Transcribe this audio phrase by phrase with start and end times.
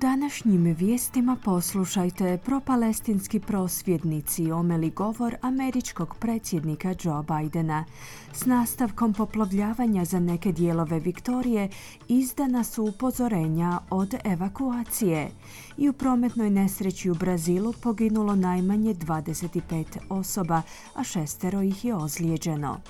[0.00, 7.84] Današnjim vijestima poslušajte propalestinski prosvjednici omeli govor američkog predsjednika Joe Bidena.
[8.32, 11.68] S nastavkom poplovljavanja za neke dijelove Viktorije
[12.08, 15.30] izdana su upozorenja od evakuacije.
[15.76, 20.62] I u prometnoj nesreći u Brazilu poginulo najmanje 25 osoba,
[20.94, 22.80] a šestero ih je ozlijeđeno.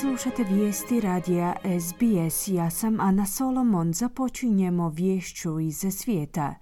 [0.00, 2.48] Slušate vijesti radija SBS.
[2.48, 3.92] Ja sam Ana Solomon.
[3.92, 6.54] Započinjemo vješću iz svijeta.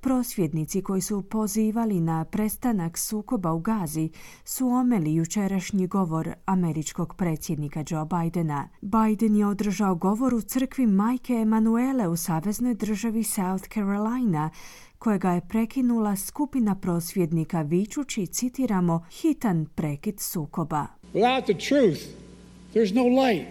[0.00, 4.10] Prosvjednici koji su pozivali na prestanak sukoba u Gazi
[4.44, 8.68] su omeli jučerašnji govor američkog predsjednika Joe Bidena.
[8.80, 14.50] Biden je održao govor u crkvi majke Emanuele u saveznoj državi South Carolina,
[14.98, 20.86] kojega je prekinula skupina prosvjednika vičući, citiramo, hitan prekid sukoba.
[21.14, 22.29] Without the truth,
[22.72, 23.48] There's no light.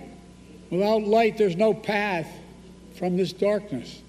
[0.69, 2.29] Without light, there's no path
[2.97, 4.01] from this darkness.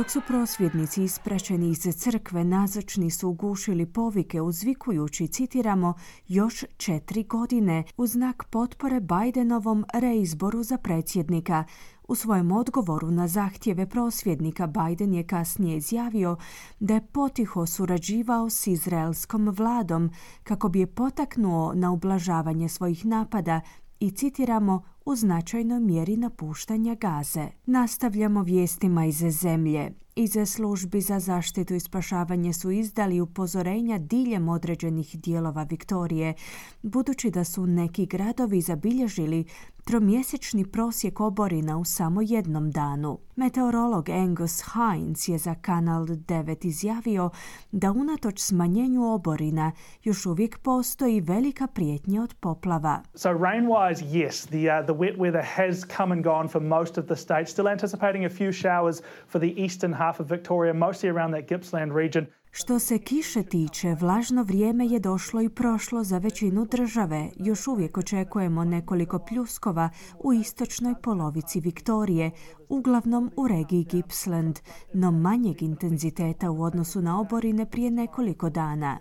[0.00, 5.94] Dok su prosvjednici ispraćeni iz crkve nazočni su ugušili povike uzvikujući, citiramo,
[6.28, 11.64] još četiri godine u znak potpore Bidenovom reizboru za predsjednika.
[12.08, 16.36] U svojem odgovoru na zahtjeve prosvjednika Biden je kasnije izjavio
[16.80, 20.10] da je potiho surađivao s izraelskom vladom
[20.42, 23.60] kako bi je potaknuo na ublažavanje svojih napada
[24.00, 27.46] i citiramo u značajnoj mjeri napuštanja gaze.
[27.66, 29.92] Nastavljamo vijestima iz zemlje.
[30.20, 36.34] Iz službi za zaštitu i spašavanje su izdali upozorenja diljem određenih dijelova Viktorije,
[36.82, 39.44] budući da su neki gradovi zabilježili
[39.84, 43.18] tromjesečni prosjek oborina u samo jednom danu.
[43.36, 47.30] Meteorolog Angus Hines je za Kanal 9 izjavio
[47.72, 49.72] da unatoč smanjenju oborina
[50.04, 53.00] još uvijek postoji velika prijetnja od poplava.
[53.14, 57.04] So rain-wise, yes, the, uh, the wet weather has come and gone for most of
[57.04, 57.46] the state.
[57.46, 61.92] Still anticipating a few showers for the eastern half of Victoria, mostly around that Gippsland
[61.96, 62.26] region.
[62.52, 67.30] Što se kiše tiče, vlažno vrijeme je došlo i prošlo za većinu države.
[67.36, 69.90] Još uvijek očekujemo nekoliko pljuskova
[70.24, 72.30] u istočnoj polovici Viktorije,
[72.68, 74.58] uglavnom u regiji Gippsland,
[74.94, 78.98] no manjeg intenziteta u odnosu na oborine prije nekoliko dana.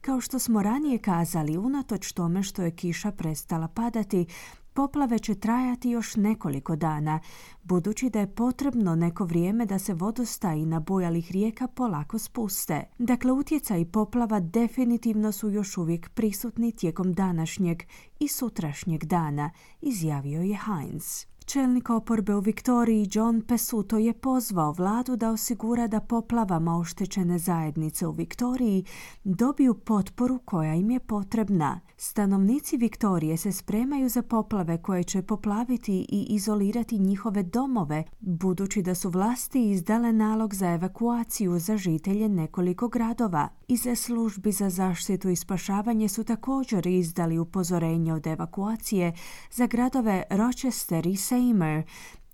[0.00, 4.26] Kao što smo ranije kazali, unatoč tome što je kiša prestala padati,
[4.74, 7.20] Poplave će trajati još nekoliko dana,
[7.62, 12.84] budući da je potrebno neko vrijeme da se vodostaji nabojalih rijeka polako spuste.
[12.98, 17.82] Dakle, utjecaj poplava definitivno su još uvijek prisutni tijekom današnjeg
[18.20, 21.33] i sutrašnjeg dana, izjavio je Heinz.
[21.46, 28.06] Čelnik oporbe u Viktoriji John Pesuto je pozvao vladu da osigura da poplavama oštećene zajednice
[28.06, 28.84] u Viktoriji
[29.24, 31.80] dobiju potporu koja im je potrebna.
[31.96, 38.94] Stanovnici Viktorije se spremaju za poplave koje će poplaviti i izolirati njihove domove, budući da
[38.94, 43.48] su vlasti izdale nalog za evakuaciju za žitelje nekoliko gradova.
[43.68, 49.12] Iz službi za zaštitu i spašavanje su također izdali upozorenje od evakuacije
[49.50, 51.82] za gradove Rochester i Seymour,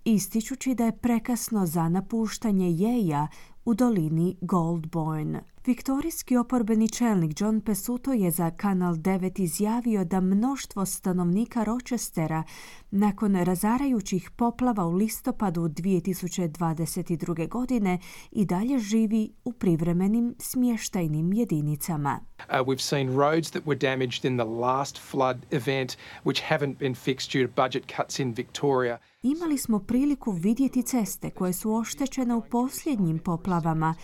[0.05, 3.27] ističući da je prekasno za napuštanje jeja
[3.65, 5.37] u dolini Goldborn.
[5.65, 12.43] Viktorijski oporbeni čelnik John Pesuto je za Kanal 9 izjavio da mnoštvo stanovnika Rochestera
[12.91, 17.47] nakon razarajućih poplava u listopadu 2022.
[17.49, 17.99] godine
[18.31, 22.19] i dalje živi u privremenim smještajnim jedinicama.
[22.39, 26.95] Uh, we've seen roads that were damaged in the last flood event which haven't been
[26.95, 28.97] fixed due to budget cuts in Victoria.
[29.23, 33.95] Imali smo priliku vidjeti ceste koje su oštećene u posljednjim poplavama,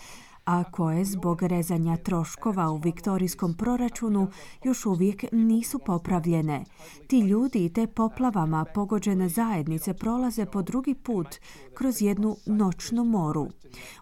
[0.47, 4.27] a koje zbog rezanja troškova u viktorijskom proračunu
[4.63, 6.63] još uvijek nisu popravljene.
[7.07, 11.27] Ti ljudi i te poplavama pogođene zajednice prolaze po drugi put
[11.73, 13.47] kroz jednu noćnu moru.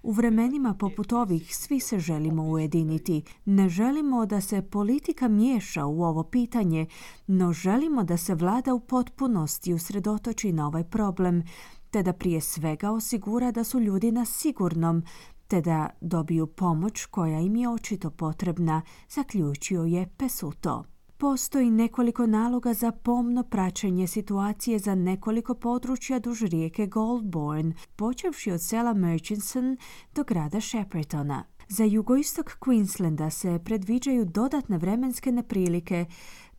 [0.03, 3.23] U vremenima poput ovih svi se želimo ujediniti.
[3.45, 6.85] Ne želimo da se politika miješa u ovo pitanje,
[7.27, 11.43] no želimo da se vlada u potpunosti usredotoči na ovaj problem
[11.95, 15.03] te da prije svega osigura da su ljudi na sigurnom,
[15.47, 20.83] te da dobiju pomoć koja im je očito potrebna, zaključio je Pesuto.
[21.17, 28.61] Postoji nekoliko naloga za pomno praćenje situacije za nekoliko područja duž rijeke Goldbourne, počevši od
[28.61, 29.77] sela Murchison
[30.15, 31.43] do grada Sheppertona.
[31.67, 36.05] Za jugoistok Queenslanda se predviđaju dodatne vremenske neprilike,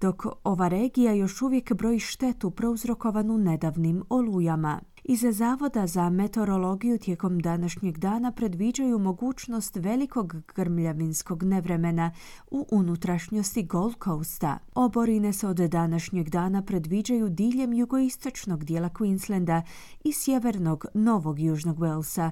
[0.00, 4.80] dok ova regija još uvijek broji štetu prouzrokovanu nedavnim olujama.
[5.08, 12.10] Iza Zavoda za meteorologiju tijekom današnjeg dana predviđaju mogućnost velikog grmljavinskog nevremena
[12.50, 14.58] u unutrašnjosti Gold Coasta.
[14.74, 19.62] Oborine se od današnjeg dana predviđaju diljem jugoistočnog dijela Queenslanda
[20.04, 22.30] i sjevernog Novog Južnog Walesa,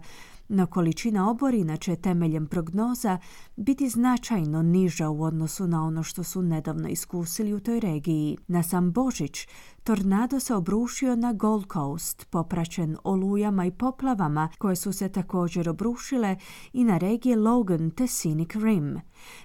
[0.48, 3.18] no količina oborina će temeljem prognoza
[3.56, 8.38] biti značajno niža u odnosu na ono što su nedavno iskusili u toj regiji.
[8.48, 9.48] Na sam Božić
[9.84, 16.36] tornado se obrušio na Gold Coast, popraćen olujama i poplavama koje su se također obrušile
[16.72, 19.00] i na regije Logan te Scenic Rim.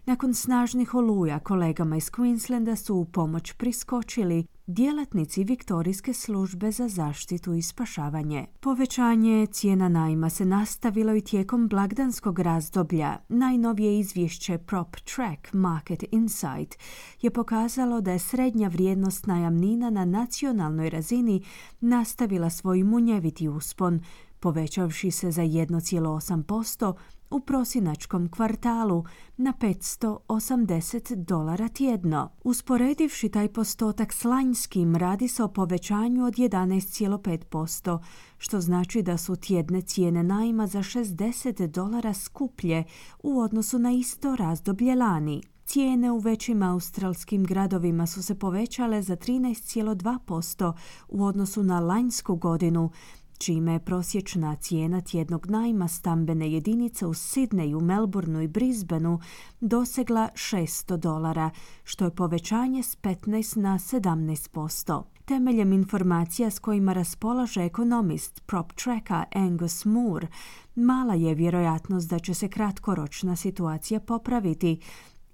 [0.06, 7.54] Nakon snažnih oluja kolegama iz Queenslanda su u pomoć priskočili djelatnici Viktorijske službe za zaštitu
[7.54, 8.46] i spašavanje.
[8.60, 13.18] Povećanje cijena najma se nastavilo i tijekom blagdanskog razdoblja.
[13.30, 16.78] Najnovije izvješće Prop Track Market Insight
[17.22, 21.44] je pokazalo da je srednja vrijednost najamnina na nacionalnoj razini
[21.80, 24.02] nastavila svoj munjeviti uspon,
[24.40, 26.94] povećavši se za 1,8%
[27.30, 29.04] u prosinačkom kvartalu
[29.38, 32.32] na 580 dolara tjedno.
[32.44, 38.00] Usporedivši taj postotak s lanjskim, radi se o povećanju od 11,5%,
[38.38, 42.84] što znači da su tjedne cijene najma za 60 dolara skuplje
[43.24, 45.42] u odnosu na isto razdoblje lani.
[45.66, 50.74] Cijene u većim australskim gradovima su se povećale za 13,2%
[51.10, 52.92] u odnosu na lanjsku godinu,
[53.40, 59.20] čime je prosječna cijena tjednog najma stambene jedinice u Sidneju, Melbourneu i Brisbaneu
[59.62, 61.50] dosegla 600 dolara,
[61.84, 65.04] što je povećanje s 15 na 17%.
[65.26, 70.28] Temeljem informacija s kojima raspolaže ekonomist prop tracka Angus Moore,
[70.76, 74.80] mala je vjerojatnost da će se kratkoročna situacija popraviti,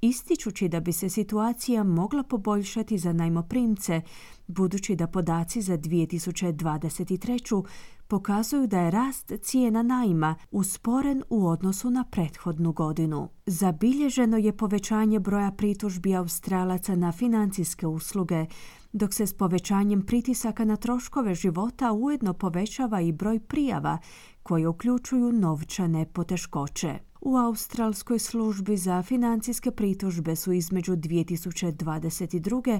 [0.02, 4.02] ističući da bi se situacija mogla poboljšati za najmoprimce,
[4.48, 7.66] budući da podaci za 2023
[8.08, 13.30] pokazuju da je rast cijena najma usporen u odnosu na prethodnu godinu.
[13.46, 18.46] Zabilježeno je povećanje broja pritužbi Australaca na financijske usluge,
[18.94, 23.98] dok se s povećanjem pritisaka na troškove života ujedno povećava i broj prijava
[24.44, 27.00] koje uključuju novčane poteškoće.
[27.22, 32.80] U Australskoj službi za financijske pritužbe su između 2022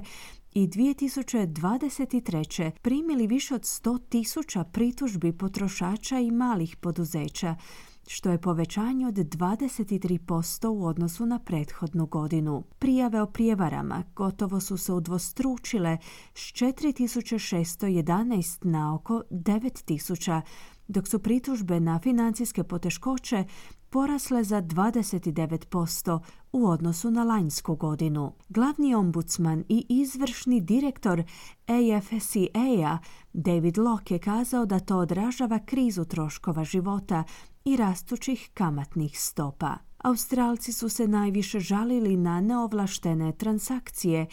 [0.56, 2.70] i 2023.
[2.82, 7.56] primili više od 100 tisuća pritužbi potrošača i malih poduzeća,
[8.06, 12.64] što je povećanje od 23% u odnosu na prethodnu godinu.
[12.78, 15.98] Prijave o prijevarama gotovo su se udvostručile
[16.34, 20.40] s 4611 na oko 9000,
[20.88, 23.44] dok su pritužbe na financijske poteškoće
[23.90, 26.20] porasle za 29%
[26.52, 28.32] u odnosu na lanjsku godinu.
[28.48, 31.22] Glavni ombudsman i izvršni direktor
[31.66, 32.98] AFCA
[33.32, 37.24] David Locke je kazao da to odražava krizu troškova života
[37.64, 39.76] i rastućih kamatnih stopa.
[39.98, 44.26] Australci su se najviše žalili na neovlaštene transakcije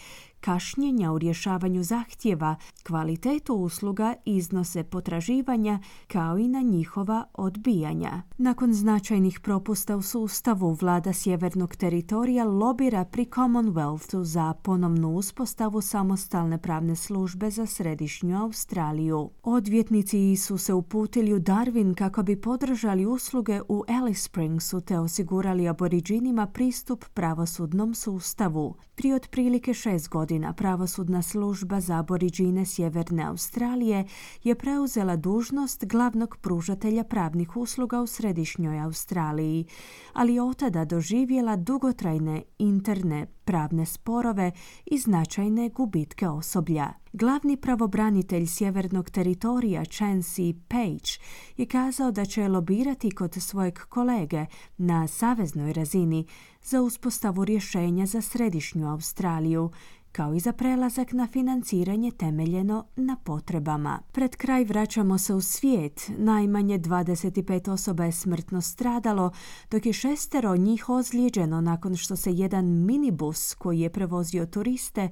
[0.44, 2.56] kašnjenja u rješavanju zahtjeva,
[2.88, 8.22] kvalitetu usluga, iznose potraživanja kao i na njihova odbijanja.
[8.38, 16.58] Nakon značajnih propusta u sustavu, vlada sjevernog teritorija lobira pri Commonwealthu za ponovnu uspostavu samostalne
[16.58, 19.30] pravne službe za središnju Australiju.
[19.44, 25.68] Odvjetnici su se uputili u Darwin kako bi podržali usluge u Alice Springsu te osigurali
[25.68, 28.76] aboriđinima pristup pravosudnom sustavu.
[28.96, 34.06] Prije otprilike šest godina godina pravosudna služba za aboriđine Sjeverne Australije
[34.44, 39.66] je preuzela dužnost glavnog pružatelja pravnih usluga u središnjoj Australiji,
[40.14, 44.52] ali je od tada doživjela dugotrajne interne pravne sporove
[44.86, 46.94] i značajne gubitke osoblja.
[47.14, 51.10] Glavni pravobranitelj sjevernog teritorija Chancey Page
[51.58, 54.46] je kazao da će lobirati kod svojeg kolege
[54.78, 56.26] na saveznoj razini
[56.64, 59.72] za uspostavu rješenja za središnju Australiju
[60.14, 64.00] kao i za prelazak na financiranje temeljeno na potrebama.
[64.12, 66.12] Pred kraj vraćamo se u svijet.
[66.18, 69.32] Najmanje 25 osoba je smrtno stradalo,
[69.72, 75.10] dok je šestero njih ozlijeđeno nakon što se jedan minibus koji je prevozio turiste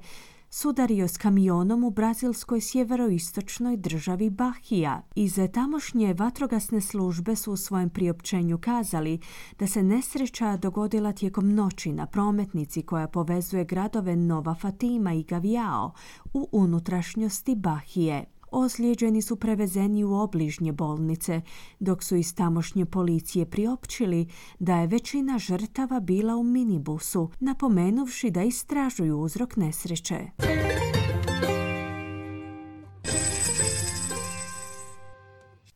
[0.54, 5.02] sudario s kamionom u brazilskoj sjeveroistočnoj državi Bahija.
[5.14, 9.20] Iz tamošnje vatrogasne službe su u svojem priopćenju kazali
[9.58, 15.92] da se nesreća dogodila tijekom noći na prometnici koja povezuje gradove Nova Fatima i Gaviao
[16.34, 18.24] u unutrašnjosti Bahije.
[18.52, 21.40] Ozlijeđeni su prevezeni u obližnje bolnice,
[21.80, 24.26] dok su iz tamošnje policije priopćili
[24.58, 30.18] da je većina žrtava bila u minibusu, napomenuvši da istražuju uzrok nesreće.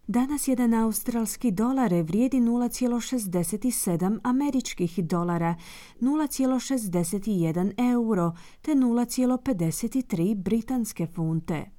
[0.09, 5.55] Danas jedan australski dolar vrijedi 0,67 američkih dolara,
[6.01, 11.76] 0,61 euro te 0,53 britanske funte.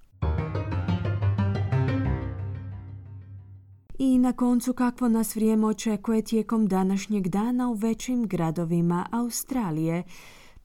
[4.00, 10.04] I na koncu kakvo nas vrijeme očekuje tijekom današnjeg dana u većim gradovima Australije.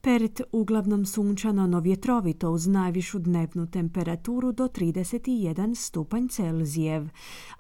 [0.05, 7.09] Perth uglavnom sunčano no vjetrovito uz najvišu dnevnu temperaturu do 31 stupanj Celzijev.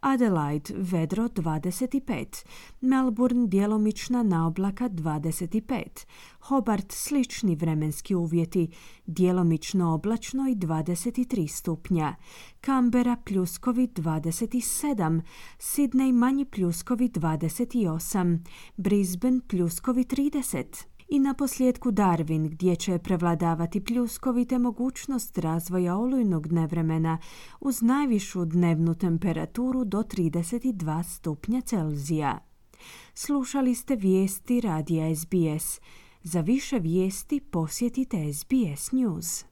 [0.00, 2.44] Adelaide vedro 25.
[2.80, 5.82] Melbourne djelomična naoblaka 25.
[6.40, 8.68] Hobart slični vremenski uvjeti,
[9.06, 12.14] djelomično oblačno i 23 stupnja.
[12.64, 15.20] Canberra pljuskovi 27,
[15.58, 18.38] Sydney manji pljuskovi 28,
[18.76, 26.52] Brisbane pljuskovi 30 i na posljedku Darwin gdje će prevladavati pljuskovi te mogućnost razvoja olujnog
[26.52, 27.18] nevremena
[27.60, 32.38] uz najvišu dnevnu temperaturu do 32 stupnja Celzija.
[33.14, 35.80] Slušali ste vijesti radija SBS.
[36.22, 39.51] Za više vijesti posjetite SBS News.